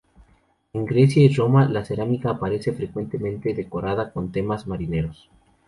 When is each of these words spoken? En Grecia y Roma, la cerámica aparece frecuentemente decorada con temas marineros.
En 0.73 0.85
Grecia 0.85 1.23
y 1.23 1.31
Roma, 1.31 1.69
la 1.69 1.85
cerámica 1.85 2.31
aparece 2.31 2.73
frecuentemente 2.73 3.53
decorada 3.53 4.11
con 4.11 4.31
temas 4.31 4.65
marineros. 4.65 5.29